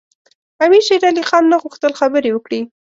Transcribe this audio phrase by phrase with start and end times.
[0.63, 2.61] امیر شېرعلي خان نه غوښتل خبرې وکړي.